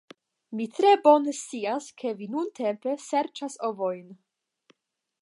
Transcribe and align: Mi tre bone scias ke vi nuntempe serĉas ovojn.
Mi 0.59 0.65
tre 0.77 0.93
bone 1.03 1.35
scias 1.41 1.91
ke 2.03 2.15
vi 2.23 2.31
nuntempe 2.39 2.97
serĉas 3.07 3.63
ovojn. 3.73 4.05